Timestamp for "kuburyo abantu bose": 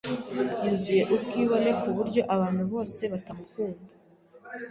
1.81-3.01